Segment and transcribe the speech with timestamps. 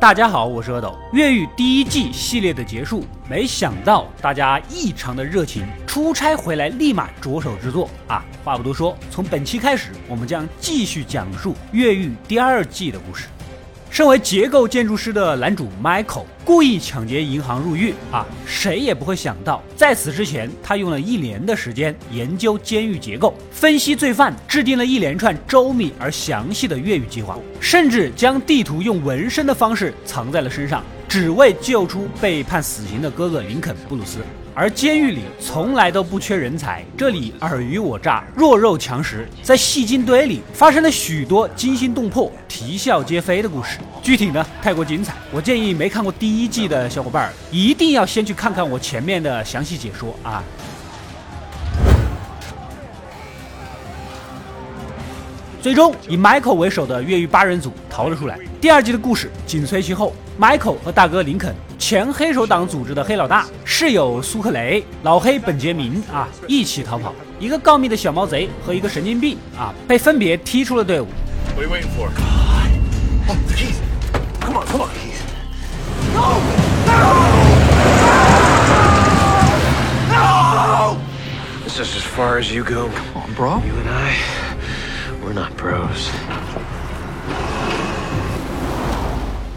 [0.00, 0.98] 大家好，我是阿斗。
[1.12, 8.24] 越狱第一季系列的结束，没想到大家异常的热情，出差回来立马着手制作啊！
[8.42, 13.26] 话不多说，从本期开始，我们将继续讲述越狱第二季的故事。
[13.90, 34.20] 身为结构建筑师的男主 Michael 故意抢劫银行入狱啊，谁也不会想到，在此之前，他用了一年的时间研究监狱结构，分析罪犯，制定了一连串周密而详细的越狱计划，甚至将地图用纹身的方式藏在了身上，只为救出被判死刑的哥哥林肯·布鲁斯。
[34.60, 43.78] 而监狱里从来都不缺人才，这里尔虞我诈，弱肉强食，在戏精堆里发生了许多惊心动魄、啼笑皆非的故事。
[44.02, 50.44] 具体呢太过精彩，我建议没看过第一季的小伙伴一定要先去看看我前面的详细解说啊。
[55.62, 58.38] 最终以 Michael 为首的越狱八人组逃了出来。
[58.60, 67.14] 第二季的故事紧随其后，Michael 和大哥林肯、前黑手党组织的黑老大、室友苏克雷、老黑本杰明啊一起逃跑。
[67.38, 71.06] 一个告密的小毛贼和一个神经病啊被分别踢出了队伍。
[80.12, 80.98] Oh!
[81.64, 82.88] This is as far as you go.
[82.88, 83.62] Come on, bro.
[83.64, 84.16] You and I,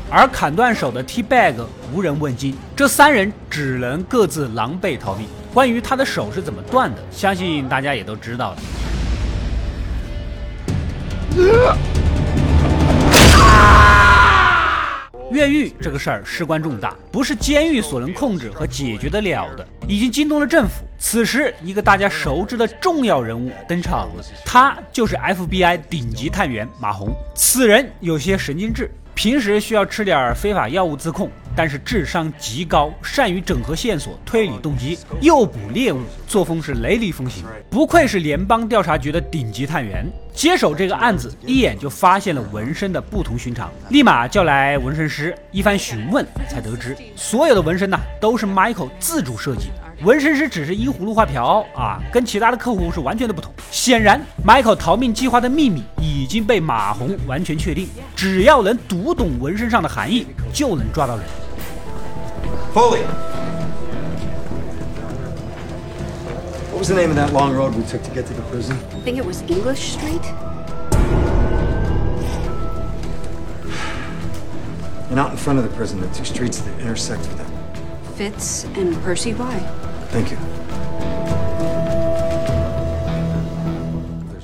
[0.10, 1.56] 而砍断手的 T Bag
[1.92, 5.28] 无人问津，这三人只能各自狼狈逃命。
[5.54, 8.58] 关于他的手是怎么断的，相信大家也都知道了。
[15.34, 20.86] 越狱这个事儿事关重大，不是监狱所能控制和解决得了的，已经惊动了政府。
[21.00, 27.10] 此时，一个大家熟知的重要人物登场了，他就是 FBI 顶级探员马洪。
[27.34, 28.90] 此人有些神经质。
[29.16, 40.06] 平时需要吃点非法药物自控，但是智商极高，善于整合线索、推理动机、诱捕猎物，作风是雷厉风行，不愧是联邦调查局的顶级探员。
[40.34, 49.70] 接手这个案子，一眼就发现了纹身的不同寻常，立马叫来纹身师，一番询问才得知，所有的纹身呢都是 Michael 自主设计。
[50.02, 53.54] 纹身师只是依葫芦画瓢啊，跟其他的客户是完全的不同。
[53.72, 61.26] 显然，Michael 逃命计划的秘密已经被马红完全确定，只要能读懂纹身上的含义，就能抓到人。
[62.74, 63.02] Foley.
[66.72, 68.76] What was the name of that long road we took to get to the prison?
[68.92, 70.24] I think it was English Street.
[75.12, 77.63] And out in front of the prison, the two streets that intersect with it.
[78.18, 79.60] Fitz and Percy Y.
[80.12, 80.38] Thank you.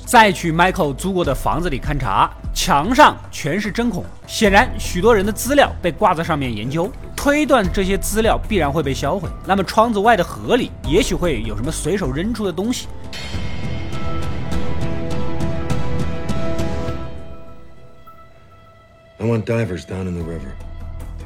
[0.04, 9.28] 再去 Michael 租过的房子里勘察，墙上全是针孔，显然许多人的资料被挂在上面研究，推断这些资料必然会被销毁。
[9.46, 12.88] 那么窗子外的河里，也许会有什么随手扔出的东西。
[19.18, 20.69] I want divers down in the river.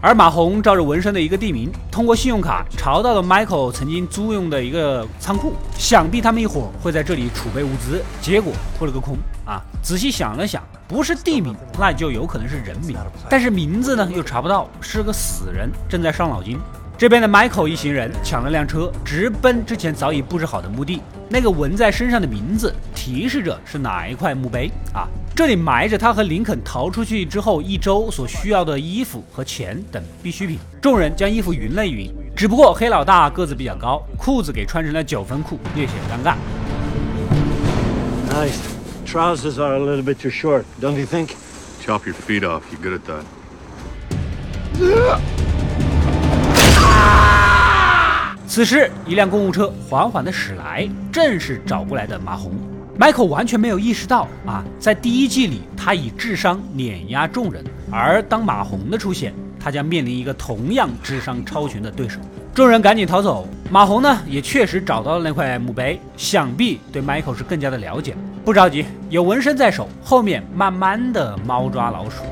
[0.04, 8.04] 而马红照着纹身的一个地名，通过信用卡查到了 Michael 曾经租用的一个仓库，想必他们一伙会在这里储备物资。
[8.20, 9.16] 结果扑了个空
[9.46, 9.62] 啊！
[9.82, 12.98] 仔细想了想，不是地名，那就有可能是人名，
[13.30, 16.58] 但是名字呢又查不到，是个死人，正在伤脑筋。
[16.98, 21.00] 这边的 Michael 一行人抢了辆车，直奔之前早已布置好的墓地。
[21.30, 25.08] 那个纹在身上的名字，提示着是哪一块墓碑啊？
[25.36, 30.60] 这里埋着他和林肯逃出去之后一周所需要的衣服和钱等必需品。
[30.80, 36.36] 众人将衣服匀了匀，只不过黑老大个子比较高，裤子给穿成了九分裤，略显尴尬。
[38.32, 38.60] Nice.
[39.04, 41.30] Trousers are a little bit too short, don't you think?
[41.84, 42.62] Chop your feet off.
[42.70, 43.24] You're good at that.
[48.46, 52.52] 此时，一辆公务车缓缓的驶来，正是找过来的马红。
[52.98, 62.20] Michael 完全没有意识到啊，在第一季里，他以智商碾压众人，而当马红的出现，他将面临一个同样智商超群的对手。
[62.54, 68.14] 众人赶紧逃走，马红呢，也确实找到了那块墓碑，想必对 Michael 是更加的了解。
[68.44, 72.22] 不着急，有纹身在手，后面慢慢的猫抓老鼠。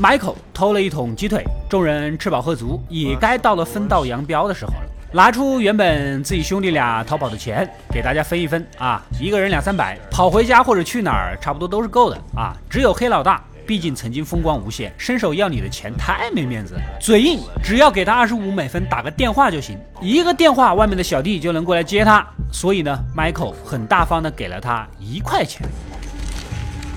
[0.00, 4.82] Michael 偷了一桶鸡腿，众人吃饱喝足，也该到了分道扬镳的时候了。
[5.10, 12.56] 拿出原本自己兄弟俩逃跑的钱，给大家分一分啊，一个人两三百，跑回家或者去哪儿，差不多都是够的啊。
[12.70, 16.76] 只有黑老大毕竟曾经风光无限，伸手要你的钱太没面子。
[17.00, 22.24] 嘴硬，只要给他二十五美分打个电话就行，一个电话外面的小弟就能过来接他。
[22.52, 25.66] 所以呢，Michael 很大方的给了他一块钱。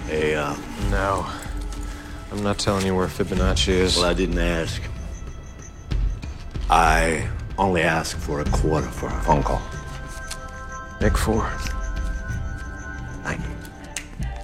[0.08, 0.36] Hey,
[0.92, 1.41] no.
[2.32, 3.98] I'm not telling you where Fibonacci is.
[3.98, 4.82] Well, I didn't ask.
[6.70, 9.60] I only asked for a quarter for a phone call.
[11.02, 11.44] Make four.
[13.26, 13.52] Thank you.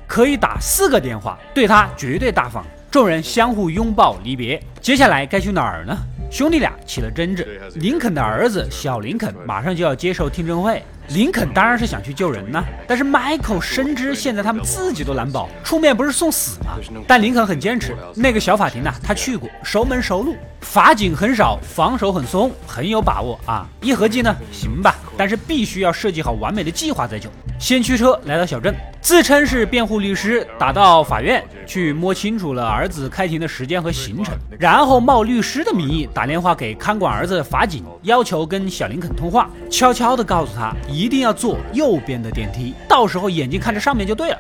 [0.06, 2.66] 可以打四个电话，对他绝对大方。
[2.92, 5.98] 众人相互拥抱离别，接下来该去哪儿呢？
[6.30, 7.62] 兄弟俩起了争执。
[7.76, 16.72] 林肯的儿子小林肯马上就要接受听证会，林肯当然是想去救人呐，但是 Michael 深知现在他们自己都难保，出面不是送死吗？
[17.08, 23.68] 但林肯很坚持，那个小法庭呢、他去过，熟门熟路，法警很少，防守很松，很有把握啊。
[23.82, 27.30] 一合计呢，行吧，但是必须要设计好完美的计划再救。
[27.60, 44.38] 先驱车来到小镇，自称是辩护律师，打到法院去摸清楚了儿子开庭的时间和行程，然后冒律师的名义打电话给看管儿子的法警，要求跟小林肯通话，悄悄地告诉他一定要坐右边的电梯，到时候眼睛看着上面就对了。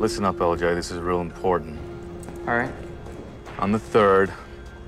[0.00, 0.74] Listen up, LJ.
[0.74, 1.76] This is real important.
[2.46, 2.68] All right.
[3.58, 4.28] On the third,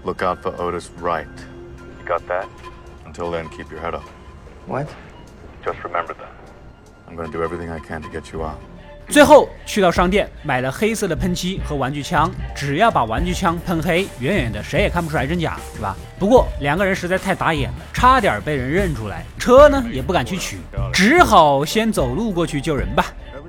[0.05, 1.27] look out for Otis Wright.
[2.01, 2.47] You got that?
[3.07, 4.05] Until then, keep your head up.
[4.67, 4.87] What?
[5.65, 6.31] Just remember that.
[7.09, 8.59] I'm gonna do everything I can to get you out.
[9.09, 15.97] 最后去到商店买了黑色的喷漆和玩具枪，只要把玩具枪喷黑，远远的谁也看不出来真假，是吧？
[16.19, 20.59] 不过两个人实在太打眼了，差点被人认出来，车呢也不敢去取，
[20.93, 23.05] 只好先走路过去救人吧。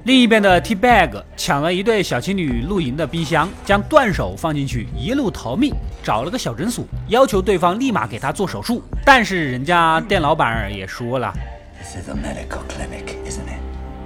[0.06, 5.74] 另一边的 T Bag 抢了一对小情侣露营的冰箱，将断手放进去，一路逃命，
[6.04, 8.84] 找了个小诊所，要求对方立马给他做手术。
[9.06, 11.34] 但是人家店老板也说了
[11.80, 13.62] ，This is a medical clinic, isn't it?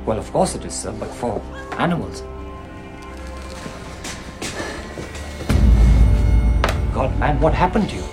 [0.06, 1.42] Well, of course it is, sir, but for
[1.80, 2.22] animals.
[6.94, 8.04] God, man, what happened to you?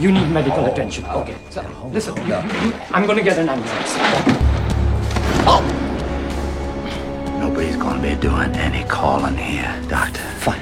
[0.00, 1.04] You need medical attention.
[1.04, 1.62] Okay, sir,
[1.92, 2.14] listen.
[2.26, 2.32] you-
[2.64, 3.98] you- I'm gonna get an ambulance.
[7.54, 10.24] Nobody's gonna be doing any calling here, Doctor.
[10.40, 10.58] Fine.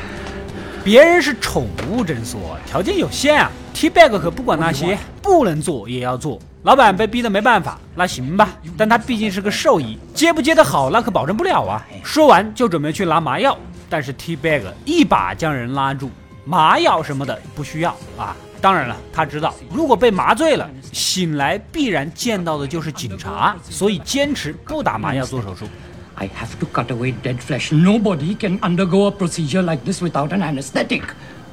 [0.85, 3.51] 别人是宠物诊所，条件有限啊。
[3.73, 6.39] T Bag 可不管那些，不能做也要做。
[6.65, 8.51] 老板被逼得没办法，那行吧。
[8.77, 11.83] 但他毕竟是个兽医，接不接得好，那可保证不了啊。
[12.05, 13.57] 说完就准备去拿麻药，
[13.89, 16.11] 但是 T Bag 一把将人拉住，
[16.45, 18.37] 麻药什么的不需要啊。
[18.61, 25.67] 当然了，他知道如果被麻醉了，醒来必然见到的就是警察，所以坚持不打麻药做手术。
[26.15, 27.73] I have to cut away dead flesh.
[27.73, 31.03] Nobody can undergo a procedure like this without an anesthetic.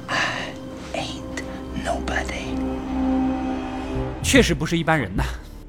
[0.06, 0.52] I
[0.94, 1.42] Ain't
[1.84, 2.54] nobody.
[4.22, 5.24] 确实不是一般人呐。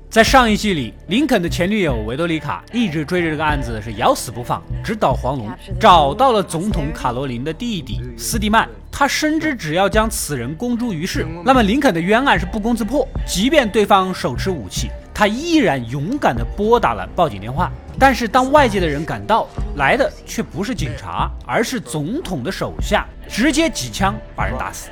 [0.10, 5.50] 在上一季里，林肯的前女友维多利卡一直追着这个案子是咬死不放，直捣黄龙，
[5.80, 8.68] 找到了总统卡罗琳的弟弟斯蒂曼。
[8.92, 13.08] 他深知只要将此人公诸于世，那么林肯的冤案是不攻自破。
[13.26, 14.90] 即便对方手持武器，
[15.22, 17.72] 他依然勇敢地拨打了报警电话。
[18.00, 24.90] 但是当外界的人赶到，来的却不是警察，而是总统的手下，直接几枪把人打死。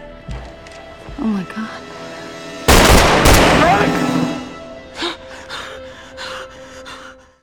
[1.18, 1.66] Oh my god.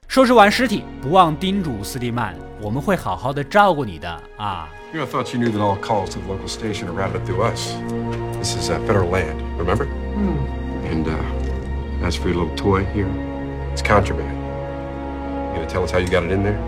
[0.06, 4.68] 收拾完尸体，不忘叮嘱斯蒂曼：“我们会好好的照顾你的啊。
[4.92, 7.42] You know, I thought you knew that all calls to the local station are routed through
[7.52, 7.74] us.
[8.38, 9.88] This is uh, federal land, remember?
[12.05, 13.07] And uh, as for your little toy here,
[13.71, 14.37] it's contraband.
[15.49, 16.59] You gonna tell us how you got it in there?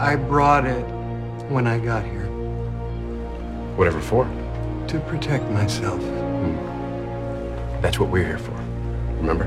[0.00, 0.84] I brought it
[1.48, 2.28] when I got here
[3.76, 4.26] Whatever for.
[4.88, 6.00] to protect myself.
[7.80, 8.54] That's what we're here for.
[9.20, 9.46] Remember?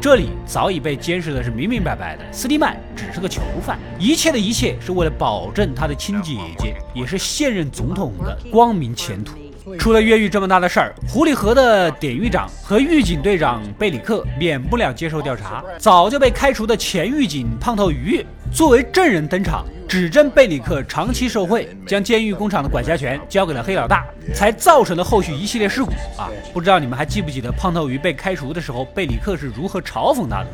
[0.00, 9.37] 这里早已被监视的是明明白白的，斯蒂曼只 是个囚犯，一切的一切是为了保证他的亲姐姐，也是现任总统的光明前途。
[9.79, 15.63] 出了越狱这么大的事儿，狐狸河的典狱长和狱警队长贝里克免不了接受调查。
[15.77, 26.29] 早就被开除的前狱警胖头鱼作为证人登场，指证贝里克长期受贿，将监狱工厂的管辖权交给了黑老大，才造成了后续一系列事故啊！
[26.51, 30.47] 不知道你们还记不记得胖头鱼被开除的时候，贝里克是如何嘲讽他的？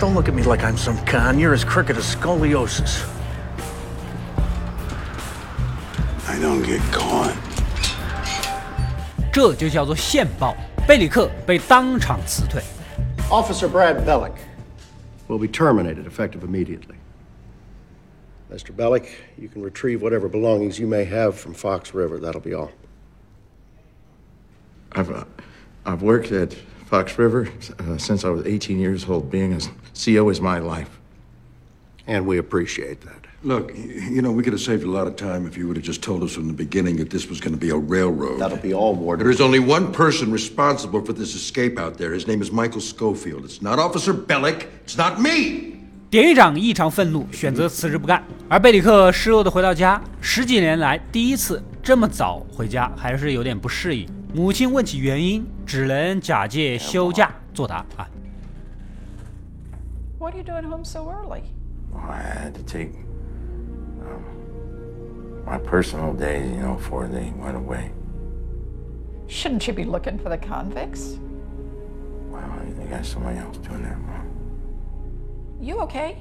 [0.00, 1.38] Don't look at me like I'm some con.
[1.38, 3.04] You're as crooked as scoliosis.
[6.28, 7.34] I don't get caught.
[9.32, 10.56] 这就叫做线报。
[10.86, 12.62] 贝里克被当场辞退。
[13.30, 14.32] Officer Brad Bellick.
[15.28, 16.96] will be terminated effective immediately.
[18.50, 18.70] Mr.
[18.70, 22.18] Bellick, you can retrieve whatever belongings you may have from Fox River.
[22.18, 22.70] That'll be all.
[24.92, 25.24] I've, uh,
[25.84, 26.56] I've worked at
[26.90, 27.48] Fox River
[27.78, 29.30] uh, since I was 18 years old.
[29.30, 29.60] Being a
[29.94, 31.00] CO is my life.
[32.06, 33.26] and we appreciate that.
[33.42, 35.84] Look, you know, we could have saved a lot of time if you would have
[35.84, 38.40] just told us from the beginning that this was going to be a railroad.
[38.40, 39.24] That'll be all, Warden.
[39.24, 42.12] There is only one person responsible for this escape out there.
[42.12, 43.44] His name is Michael Schofield.
[43.44, 44.66] It's not Officer Bellick.
[44.84, 45.74] It's not me.
[46.08, 48.22] 典狱长异常愤怒，选择辞职不干。
[48.48, 54.08] 而贝里克失落的回到家，十几年来第一次这么早回家，还是有点不适应。
[54.34, 58.08] 母亲问起原因，只能假借休假作答啊。
[60.18, 61.42] What are you doing home so early?
[61.94, 62.92] Oh, I had to take
[64.02, 64.22] um,
[65.46, 67.90] my personal days, you know, before they went away.
[69.28, 71.18] Shouldn't you be looking for the convicts?
[72.30, 72.42] Well,
[72.78, 74.26] they got somebody else doing that, Mom.
[75.60, 76.18] You okay?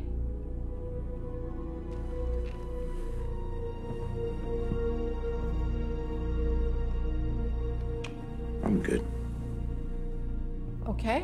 [8.80, 9.02] I'm good.
[10.86, 11.22] Okay.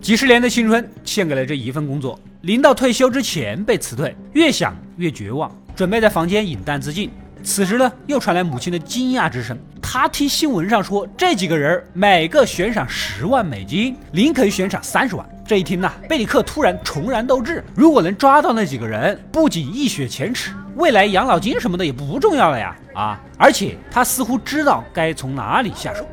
[0.00, 7.10] 几十年的青春献给了这一份工作，临到退休之前被辞退，越想越绝望，准备在房间饮弹自尽。
[7.42, 9.58] 此时呢，又传来母亲的惊讶之声。
[9.82, 15.28] 她听新闻上说，这几个人每个悬赏十万美金，林肯悬赏三十万。
[15.46, 22.76] 这一听呐、贝里克突然重燃斗志，如果能抓到那几个人，不仅一雪前耻，未来养老金什么的也不重要了呀！
[22.94, 26.06] 啊，而且他似乎知道该从哪里下手。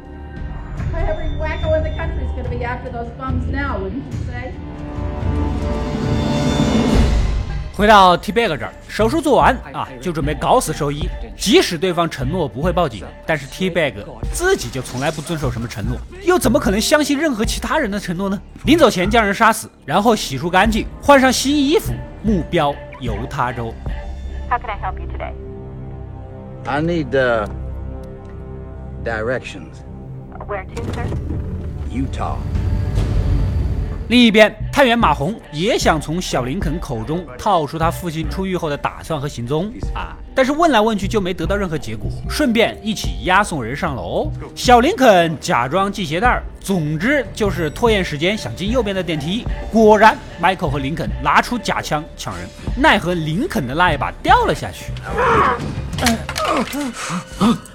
[7.75, 11.10] 回到 T Bag 这儿，手术做完啊，就准备搞死兽医。
[11.36, 13.96] 即使对方承诺不会报警，但是 T Bag
[14.32, 18.41] 自己就从来不遵守什么承诺，又怎么可能相信任何其他人的承诺呢？
[18.63, 21.91] 临走前将人杀死，然后洗漱干净，换上新衣服，
[22.22, 23.74] 目标犹他州。
[24.53, 25.33] How can I help you today?
[26.67, 27.48] I need uh,
[29.03, 29.81] directions.
[30.45, 31.07] Where to, sir?
[31.89, 32.38] Utah.
[34.10, 42.09] 另一边，探员马红也想从小林肯口中套出他父亲出狱后的打算和行踪啊，但是问来问去就没得到任何结果。
[42.29, 49.45] 顺便一起押送人上楼，小林肯假装系鞋带儿，总之就是拖延时间，想进右边的电梯。
[49.71, 54.91] 果然，Michael 和林肯拿出假枪抢人，奈何林肯的那一把掉了下去。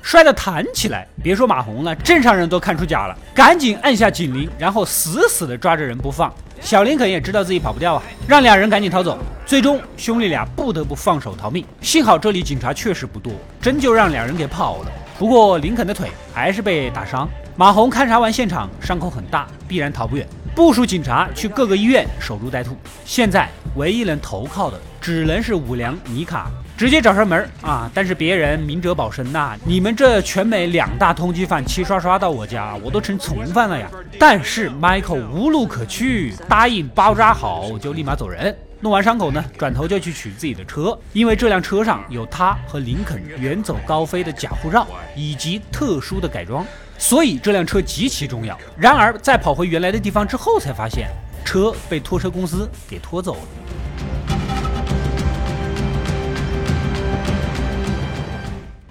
[0.02, 6.32] 摔得弹起来，别说马红了，正常人都看出假了，赶紧按下警铃，然后死死的抓着人不放。
[6.60, 9.18] 小林肯也知道自己跑不掉啊，让俩人赶紧逃走。
[9.46, 11.64] 最终，兄弟俩不得不放手逃命。
[11.80, 14.92] 幸好这里警察确实不多，真就让两人给跑了。
[15.18, 17.28] 不过林肯的腿还是被打伤。
[17.56, 20.26] 马红勘察完现场，伤口很大，必然逃不远。
[20.54, 22.76] 部署警察去各个医院守株待兔。
[23.04, 27.90] 现在唯一能投靠的，只能是五粮尼卡，直接找上门啊！
[27.92, 33.90] 但是别人明哲保身呐、你们这全美两大通缉犯齐刷刷到我家，我都成从犯了呀！
[34.16, 38.56] 但是 Michael 无路可去，答应包扎好就立马走人。
[38.78, 46.64] 弄完伤口呢，转头就去取自己的车，因为这辆车上有他和林肯远走高飞的假护照以及特殊的改装，
[46.96, 48.56] 所以这辆车极其重要。
[48.76, 51.08] 然而在跑回原来的地方之后，才发现
[51.44, 53.40] 车被拖车公司给拖走了。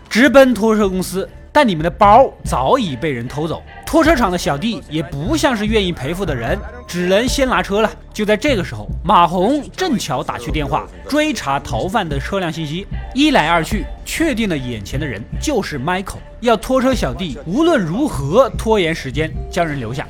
[0.10, 3.62] 直奔拖车公司，但你们的包早已被人偷走。
[3.86, 7.90] 拖车厂的小弟也不像是愿意赔付的人，只能先拿车了。
[8.14, 12.86] 就在这个时候，马红正巧打去电话，追查逃犯的车辆信息。
[13.14, 20.06] 一来二去，确定了眼前的人就是 Michael，要拖车小弟无论如何拖延时间，将人留下。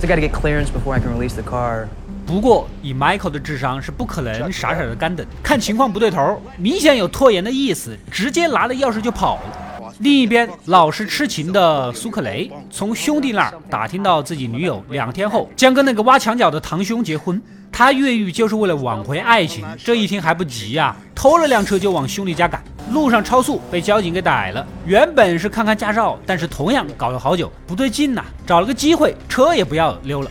[0.00, 1.86] Gotta get clearance before I can release the car。
[2.26, 9.92] 不过以 Michael 的智商是不可能傻傻的干等，看情况不对头，明显有拖延的意思，直接拿了钥匙就跑了。
[9.98, 17.38] 另一边，老实痴情的苏克雷从兄弟那儿打听到自己女友两天后将跟那个挖墙脚的堂兄结婚，
[17.70, 22.62] 他越狱就是为了挽回爱情，这一听还不急啊，偷了辆车就往兄弟家赶。
[22.92, 24.66] 路上超速被交警给逮了。
[24.86, 30.30] 原本是看看驾照，但是同样搞了好久，不对劲呐、找了个机会，车也不要溜了。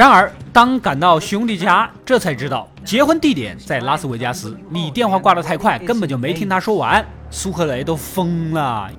[0.00, 7.04] 然而当赶到兄弟家，这才知道结婚地点在拉斯维加斯，你电话挂得太快，根本就没听他说完。
[7.30, 8.90] 苏克雷都疯了。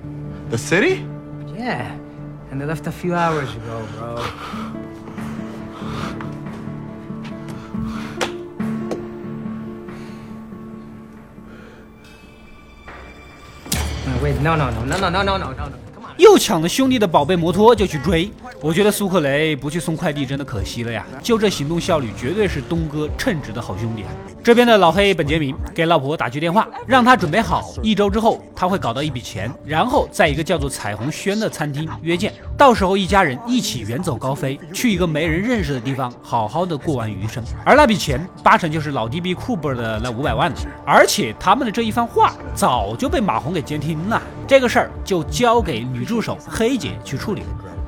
[16.21, 18.29] 又抢了兄弟的宝贝摩托就去追，
[18.61, 21.03] 我觉得苏克雷不去送快递真的可惜了呀！
[21.23, 24.09] 就这行动效率，绝对是东哥称职的好兄弟啊！
[24.43, 37.43] 这边的老黑本杰明给老婆打去电话，让他准备好，一周之后他会搞到一笔钱，然后在一个叫做彩虹轩的餐厅约见，到时候一家人一起远走高飞，去一个没人认识的地方，好好的过完余生。
[37.65, 46.05] 而那笔钱八成就是老弟比库珀的那五百万了，而且他们的这一番话早就被马红给监听了，这个事儿就交给女。
[46.11, 47.41] 助手黑姐去处理。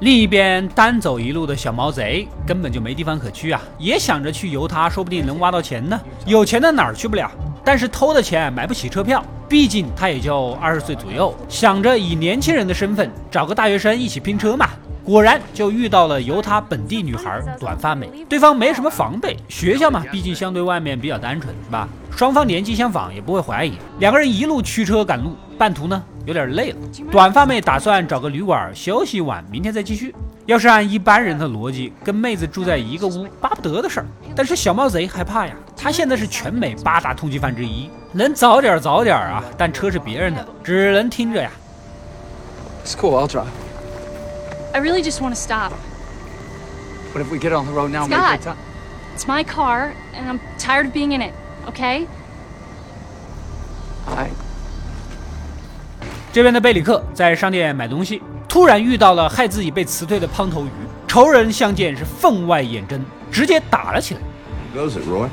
[0.03, 5.97] 另一边单走一路的小毛贼根本就没地方可去啊，也想着去游他，说不定能挖到钱呢。
[6.25, 7.31] 有钱的哪儿去不了？
[7.63, 14.71] 但是偷的钱买不起车票，毕竟他也就二十岁左右，想着以年轻人的身份找个大学生一起拼车嘛。
[15.03, 21.87] 果然就遇到了犹他本地女孩短发美，对方没什么防备，学校嘛，毕竟相对外面比较单纯，是吧？
[22.15, 23.73] 双方年纪相仿，也不会怀疑。
[23.99, 26.77] 两个人一路驱车赶路，半途呢有点累了，
[27.11, 30.15] 短发妹打算找个旅馆休息一晚，明天再继续。
[30.45, 34.05] 要是按一般人的逻辑，跟妹子住在一个屋，巴不得的事儿。
[34.35, 41.49] 但是小猫贼害怕呀，他现在是全美八大通缉犯之一，能早点早点啊，但车是别人的，只能听着呀。
[42.85, 43.45] It's cool, I'll drive.
[44.73, 45.71] I really just want to stop.
[47.13, 48.55] But if we get on the road now, Scott,
[49.15, 51.33] it's my car, and I'm tired of being in it.
[51.67, 52.07] Okay?
[56.33, 60.69] 这边的贝里克在商店买东西，突然遇到了害自己被辞退的胖头鱼，
[61.07, 64.21] 仇人相见是分外眼真，直接打了起来。
[64.75, 65.29] Goes it, Roy?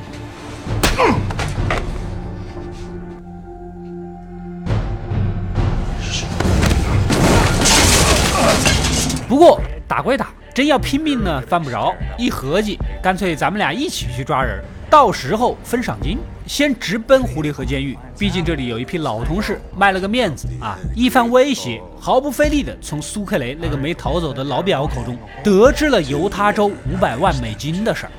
[9.30, 11.94] 不过打归打，真要拼命呢，犯不着。
[12.18, 14.60] 一合计，干脆咱们俩一起去抓人，
[14.90, 16.18] 到时候分赏金。
[16.48, 20.76] 先直奔狐狸河监狱，毕竟这里有一批老同事，卖了个面子啊！
[20.96, 28.12] 一番威胁，毫不费力的从苏克雷那个没逃走的老表口中得知了犹他州五百万美金的事儿。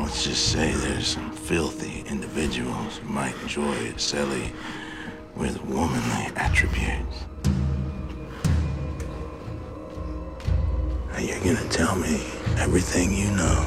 [0.00, 1.87] Let's just say there's some filthy
[2.37, 4.51] individuals who might enjoy a silly
[5.35, 7.25] with womanly attributes.
[11.11, 12.21] Now you're gonna tell me
[12.59, 13.65] everything you know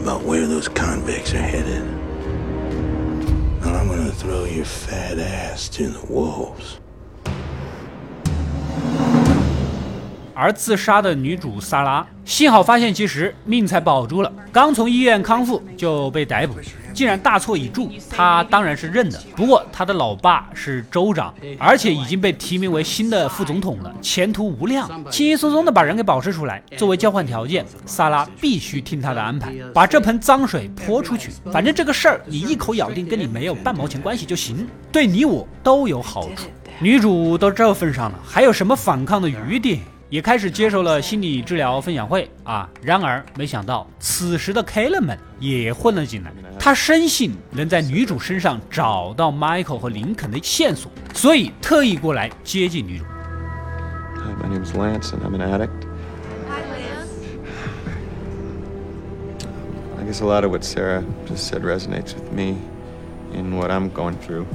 [0.00, 1.82] about where those convicts are headed.
[3.64, 6.78] And I'm gonna throw your fat ass to the wolves.
[10.36, 14.32] 而自杀的女主萨拉，幸好发现及时，命才保住了。
[14.52, 16.56] 刚从医院康复就被逮捕，
[16.99, 17.83] 既然大错已著。
[18.09, 24.85] 他当然是认的，不过他的老爸是州长，而且已经被提名为新的副总统了，前途无量。
[25.09, 31.29] 轻轻松松的把人给保释出来，作为交换条件，萨拉必须听他的安排，把这盆脏水泼出去。
[31.53, 36.49] 反正这个事儿你一口咬定跟你没有半毛钱关系就行，对你我都有好处。
[36.81, 39.79] 女主都这份上了，还有什么反抗的余地？
[40.09, 46.33] 也开始接受了心理治疗分享会啊，然而没想到此时的 Kalen 们也混了进来。
[46.59, 53.05] 他深信能在女主身上找到 Michael 和林肯的线索，所以特意过来接近女主。
[54.15, 55.69] Hi, my name's Lance, and I'm an addict.
[56.49, 57.09] Hi, Lance.
[59.99, 62.55] I guess a lot of what Sarah just said resonates with me
[63.33, 64.45] in what I'm going through.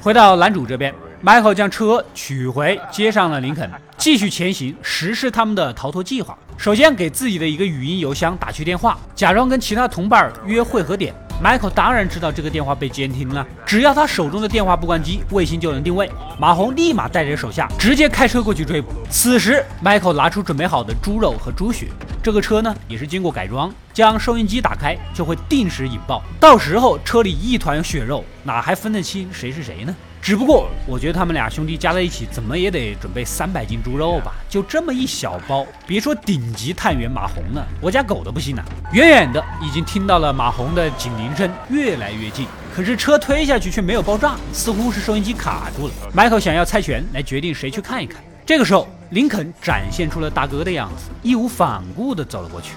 [0.00, 3.70] 回到男主这边，Michael 将车取回，接上了林肯。
[4.00, 6.36] 继续前行，实施他们的逃脱计划。
[6.56, 11.14] 首先给自己的一个语音邮箱打去电话，假装跟其他同伴约汇合点。
[11.44, 16.10] Michael 当然知道这个电话被监听了，只要他手中的电话不关机，卫星就能定位。
[16.38, 18.88] 马红立马带着手下直接开车过去追捕。
[19.10, 21.88] 此时，Michael 拿出准备好的猪肉和猪血，
[22.22, 29.94] 这个车呢也是经过改装，将收音机打开就会定时引爆，到时候车里一团血肉，哪还分得清谁是谁呢？
[30.22, 34.34] 只不过，我觉得他们俩兄弟加在一起，怎么也得准备三百斤猪肉吧？
[34.50, 38.62] 就这么一小包，别说顶级探员马红了，我家狗都不信呐！
[38.92, 45.94] 远远的已经听到了马红的警铃声越来越近，可是车推下去却没有爆炸，似乎是收音机卡住了。
[46.14, 48.22] Michael 想要猜拳来决定谁去看一看。
[48.44, 52.74] 这个时候，林肯展现出了大哥的样子，义无反顾地走了过去。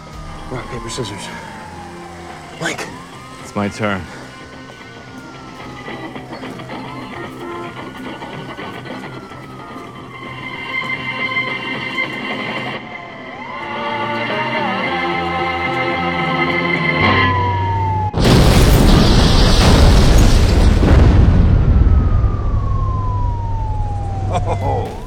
[0.50, 1.28] Rock paper scissors.
[2.62, 2.86] Mike,
[3.44, 4.00] It's my turn.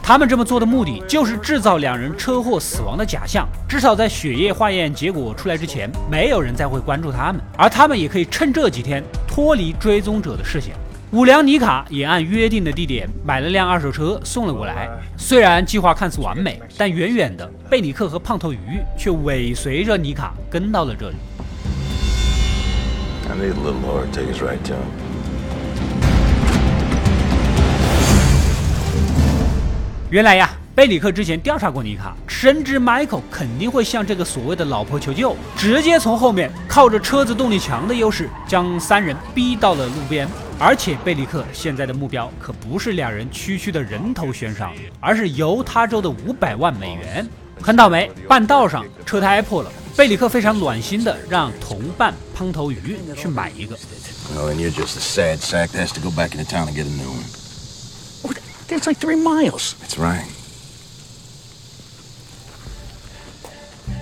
[0.06, 10.76] 他们这么做的目的就是制造两人车祸死亡的假象，至少在血液化验结果出来之前，没有人再会关注他们，而他们也可以趁这几天脱离追踪者的视线。
[11.10, 14.88] 五良尼卡也按约定的地点买了辆二手车送了过来。
[15.16, 18.58] 虽然计划看似完美，但远远的贝里克和胖头鱼
[18.96, 21.16] 却尾随着尼卡跟到了这里。
[30.08, 40.28] 原来呀，贝里克之前调查过尼卡，深知 Michael 肯定会向这个所谓的老婆求救，直接从后面靠着车子动力强的优势，将三人逼到了路边。
[40.60, 47.28] 而且贝里克现在的目标可不是两人区区的人头悬赏，而是犹他州的五百万美元。
[47.60, 53.76] 很倒霉，半道上车胎破了，贝里克非常暖心的让同伴胖头鱼去买一个。
[58.76, 59.72] It's like three miles.
[59.80, 60.26] That's right.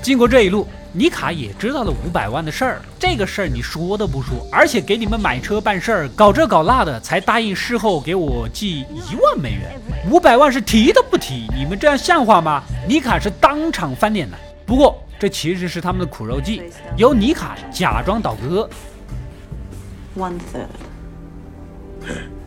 [0.02, 2.82] 经过这一路，尼卡也知道了五百万的事儿。
[2.98, 9.80] 这个事儿你说都不说，而且给你们买车办事儿，搞这搞那的，才答应事后给我寄一万美元。
[10.10, 12.64] 五百万是提都不提，你们这样像话吗？
[12.88, 14.36] 尼卡是当场翻脸的。
[14.66, 16.64] 不过这其实是他们的苦肉计，
[16.96, 18.68] 由尼卡假装倒戈。
[20.18, 20.66] One third.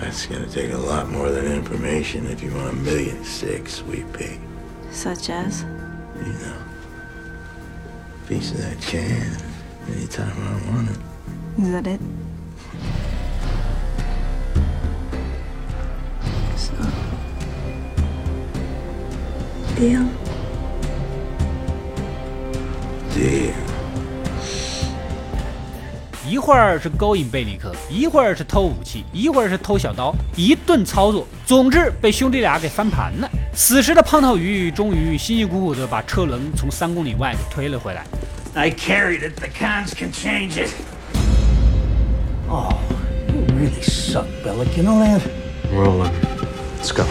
[0.00, 4.10] That's gonna take a lot more than information if you want a million six, sweet
[4.12, 4.38] pea.
[4.90, 5.62] Such as?
[6.22, 6.56] You know.
[8.28, 9.36] Piece of that can
[9.90, 10.98] anytime I want it.
[11.58, 12.00] Is that it?
[16.56, 16.74] So.
[19.76, 20.04] Deal?
[20.04, 20.25] Deal.
[26.36, 33.30] 一会儿是勾引贝里克，一会儿是偷武器，一会儿是偷小刀，一顿操作，总之被兄弟俩给翻盘了。
[33.54, 38.04] 此时的胖头鱼终于辛辛苦苦的把车轮从三公里外给推了回来。
[38.52, 39.40] I carried it.
[39.40, 40.68] The cons can change it.
[42.50, 42.68] Oh,
[43.28, 44.76] you really suck, Bellick.
[44.76, 45.22] You know that?
[45.72, 46.10] Well, uh,
[46.78, 47.04] let's go.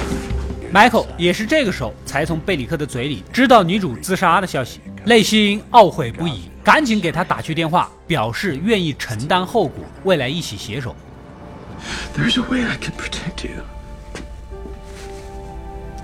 [0.72, 10.96] Michael 也是这个时候才从贝里克的嘴里知道女主自杀的消息，内心懊悔不已，赶紧给他打去电话，表示愿意承担后果，未来一起携手。
[12.18, 13.62] There's a way I can protect you.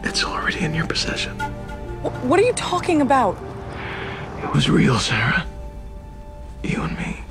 [0.04, 1.32] It's already in your possession.
[2.28, 3.38] What are you talking about?
[4.44, 5.46] It was real, Sarah.
[6.62, 7.24] You and me.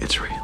[0.00, 0.42] It's real.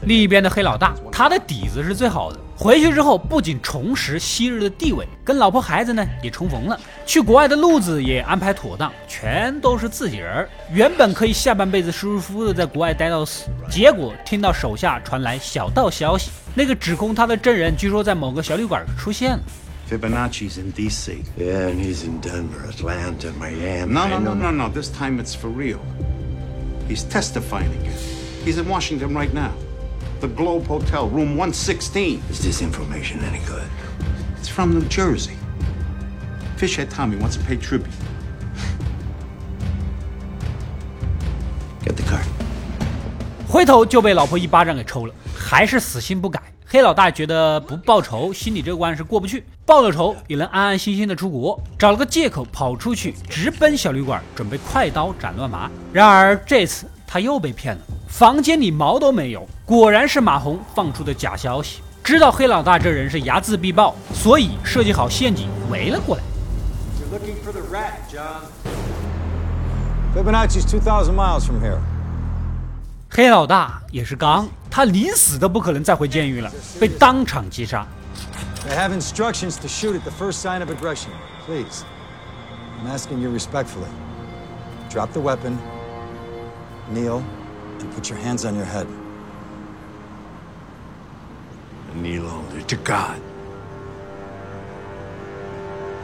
[0.00, 2.40] 另一边的黑老大，他的底子是最好的。
[2.62, 6.78] 回去之后，不仅重拾昔日的地位，跟老婆孩子呢也重逢了。
[7.04, 10.48] 去国外的路子也安排妥当，全都是自己人儿。
[10.72, 19.40] 原本可以下半辈子舒舒服服的在国外待到死，结果听到手下传来小道消息，那个指控他的证人据说在某个小旅馆出现了。
[19.90, 21.24] Fibonacci's in D.C.
[21.36, 23.92] Yeah, and he's in Denver, Atlanta, Miami.
[23.92, 24.68] No, no, no, no, no.
[24.68, 25.80] This time it's for real.
[26.88, 27.98] He's testifying again.
[28.44, 29.50] He's in Washington right now.
[30.22, 32.22] The Globe Hotel, room 116.
[32.30, 33.66] Is this information any good?
[34.38, 35.32] It's from New Jersey.
[36.56, 37.90] Fishhead Tommy wants to pay tribute.
[41.82, 42.20] Get the car.
[43.48, 46.40] 回头就被老婆一巴掌给抽了，还是死心不改。
[46.68, 51.60] 黑老大觉得不报仇，心里这关是过不去；报了仇，也能安安心心的出国。
[51.76, 55.68] 找了个借口跑出去，直奔小旅馆，准备快刀斩乱麻。
[55.92, 57.82] 然而这次他又被骗了，
[58.12, 61.80] 房间里毛都没有，果然是马红放出的假消息。
[62.04, 66.22] 知道黑老大这人是睚眦必报，所以设计好陷阱围了过来。
[67.00, 68.42] You're looking for the rat, John.
[70.14, 71.78] Fibonacci's 2,000 miles from here.
[73.08, 77.86] 黑老大也是刚，他临死都不可能再回监狱了，被当场击杀。
[78.68, 81.08] They have instructions to shoot at the first sign of aggression.
[81.46, 81.82] Please.
[82.78, 83.88] I'm asking you respectfully.
[84.92, 85.56] Drop the weapon,
[86.92, 87.22] kneel,
[87.82, 88.86] and put your hands on your head.
[91.94, 93.20] Kneel over to God.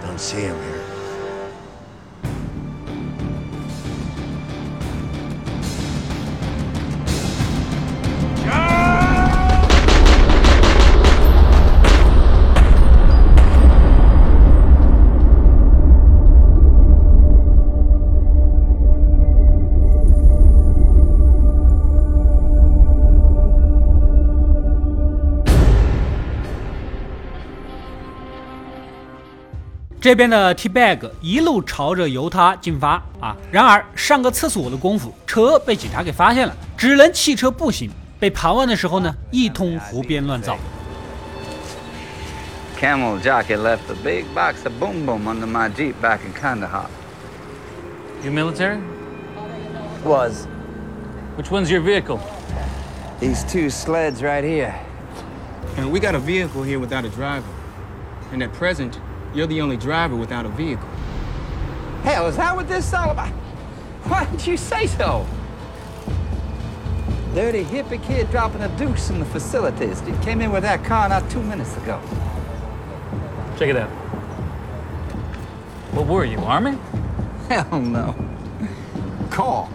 [0.03, 0.88] Don't see him here.
[30.01, 33.37] 这边的 T Bag 一路朝着犹他进发啊！
[33.51, 37.91] 然而上个厕所的功夫，车被警察给发现了，只能弃车步行。
[38.21, 40.57] 被盘问的时候呢，一通胡编乱造。
[42.81, 46.87] Camel jockey left a big box of boom boom under my Jeep back in Kandahar.
[48.23, 48.79] You military?
[50.05, 50.47] Was.
[51.37, 52.21] Which one's your vehicle?
[53.19, 54.75] These two sleds right here.
[55.77, 57.43] And we got a vehicle here without a driver.
[58.33, 59.01] And at present,
[59.35, 60.89] you're the only driver without a vehicle.
[62.03, 63.31] Hell, is that what this is all about?
[64.05, 65.27] Why didn't you say so?
[67.35, 70.01] Dirty hippie kid dropping a deuce in the facilities.
[70.01, 72.01] He came in with that car not two minutes ago.
[73.59, 73.91] Check it out.
[75.93, 76.79] What were you, Army?
[77.49, 78.15] Hell no.
[79.31, 79.69] Call.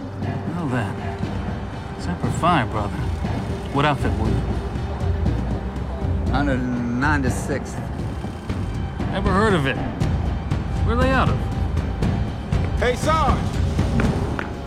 [0.56, 2.00] Well then.
[2.00, 2.96] Semper Fi, brother.
[3.72, 4.34] What outfit were you?
[6.32, 7.93] 196th.
[9.14, 9.76] Never heard of it.
[10.84, 11.38] Where are they out of?
[12.80, 13.38] Hey, Sarge!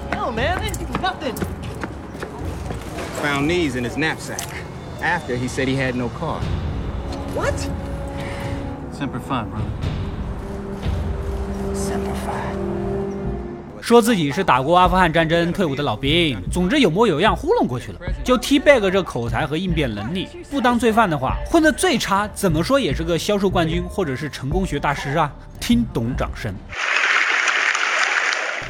[0.09, 1.35] Hell, man, they didn't do nothing.
[3.21, 4.47] Found these in his knapsack.
[5.01, 6.39] After he said he had no car.
[7.35, 7.59] What?
[8.95, 9.69] Semper Fi, brother.
[11.75, 12.86] Semper Fi.
[13.87, 17.99] 说自己是打过阿富汗战争退伍的老兵，总之有模有样糊弄过去了。
[18.21, 25.31] 就 T Bag 这口才和应变能力，不当罪犯的话，混得最差，怎么说也是个销售冠军或者是成功学大师啊！
[25.61, 26.53] 听懂掌声。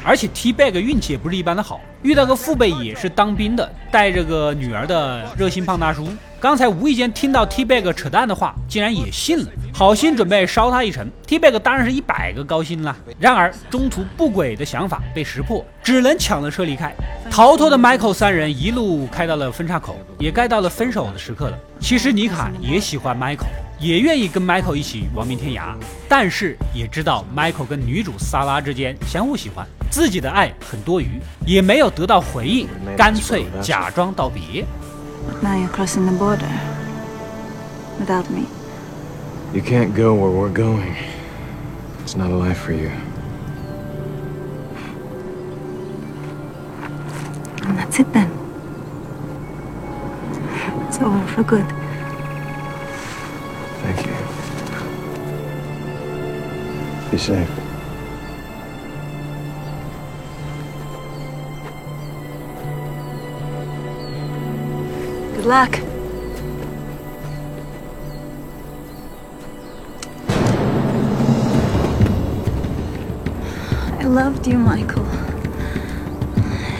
[0.04, 6.08] 而且 T Bag 运气也不是一般的好，遇到个父辈也是当兵的，带着个女儿的热心胖大叔。
[6.38, 11.08] 刚才无意间听到 T Bag 扯淡的话，竟然也信了，好心准备捎他一程。
[11.24, 12.96] T Bag 当然是一百个高兴啦。
[13.16, 16.92] 然而中途不轨的想法被识破，只能抢了车离开。
[17.30, 21.56] 逃脱的 Michael 三人一路开到了分岔口，也该到了分手的时刻了。
[21.78, 23.46] 其实妮卡也喜欢 Michael，
[23.78, 25.76] 也愿意跟 Michael 一起亡命天涯，
[26.08, 34.64] 但是也知道 Michael 跟女主萨拉之间相互喜欢，自己的爱很多余，也没有得到回应，干脆假装道别。
[35.40, 36.50] Now you're crossing the border.
[38.00, 38.42] Without me.
[39.58, 40.94] You can't go where we're going.
[42.02, 42.90] It's not a life for you.
[47.66, 48.30] And that's it then.
[50.86, 51.66] It's over for good.
[53.82, 54.14] Thank you.
[57.10, 57.50] Be safe.
[65.34, 65.97] Good luck.
[74.08, 75.04] Loved you, Michael.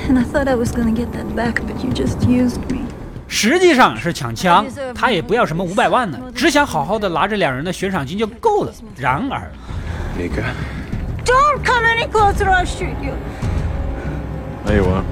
[0.08, 2.86] And I thought I was gonna get that back, but you just used me.
[3.28, 4.64] 实际上是抢枪，
[4.94, 8.72] 他也不要什么五百万呢，只想好好的拿着两人的悬赏金就够了。
[8.96, 9.50] 然而
[10.18, 10.44] ，Nika,
[11.26, 13.12] Don't come any closer I'll shoot you.
[14.64, 15.04] no you won't.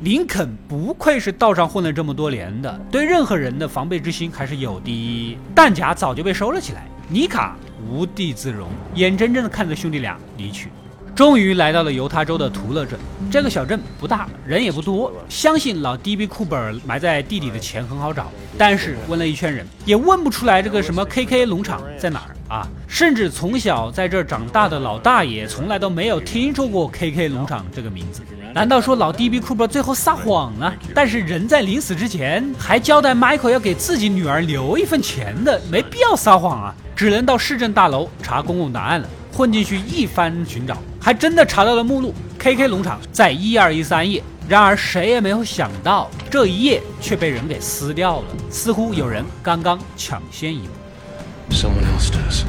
[0.00, 5.38] 林肯不愧是道上混了这么多年的，对任何人的防备之心还是有的。
[5.54, 7.56] 弹夹早就被收了起来，尼卡
[7.88, 10.70] 无地自容，眼睁睁地看着兄弟俩离去。
[11.14, 12.98] 终于来到了犹他州的图勒镇，
[13.30, 15.10] 这个小镇不大，人也不多。
[15.30, 22.68] 相信老 DB 库本埋在地里的钱很好找，但是问了一圈人，也问不出来这个什么 KK 农场在哪儿啊！
[22.86, 28.20] 甚至从小在这儿长大的老大爷，从来都没有听说过 KK 农场这个名字。
[28.52, 30.74] 难道说老 DB Cooper 最后撒谎了？
[30.94, 36.74] 但是人在临死之前还交代 Michael 要给自己女儿留一份钱的，没必要撒谎啊！
[36.96, 39.06] 只能到市政大楼查公共档案了。
[39.30, 44.22] 混进去一番寻找，还真的查到了目录，KK 农场在一二一三页。
[44.48, 51.54] 然而谁也没有想到，这一页却被人给撕掉了，似乎有人刚刚抢先一步。
[51.54, 52.44] Someone else does.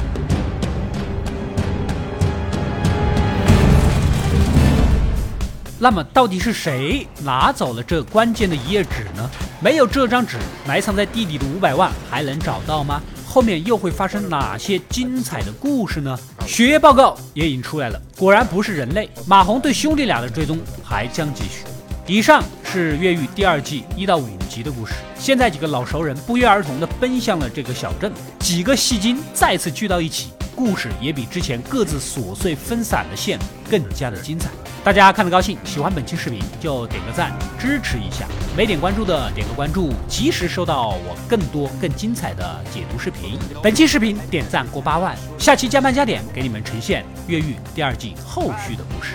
[5.78, 9.28] 那么到底是谁拿走了这关键的一页纸呢？
[9.60, 13.02] 没有这张纸，埋藏在地底的五百万还能找到吗？
[13.28, 16.18] 后面又会发生哪些精彩的故事呢？
[16.46, 19.06] 血液报告也已经出来了，果然不是人类。
[19.26, 21.62] 马红对兄弟俩的追踪还将继续。
[22.06, 24.94] 以上是《越狱》第二季一到五集的故事。
[25.18, 33.38] 现在几个老熟人不约而同地奔向了这个小镇，几个戏精再次聚到一起，故事也比之前各自琐碎分散的线
[33.70, 34.48] 更加的精彩。
[34.84, 43.38] 大家看得高兴，喜欢本期视频就点个赞支持一下，没点关注的点个关注，及时收到我更多更精彩的解读视频。
[43.62, 49.14] 本期视频点赞过八万，下期加班加点给你们呈现《越狱》第二季后续的故事。